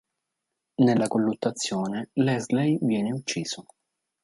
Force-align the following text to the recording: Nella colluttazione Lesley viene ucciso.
Nella 0.77 1.07
colluttazione 1.07 2.09
Lesley 2.13 2.79
viene 2.81 3.11
ucciso. 3.13 3.67